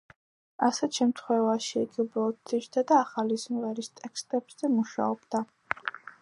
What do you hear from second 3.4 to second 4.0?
სიმღერების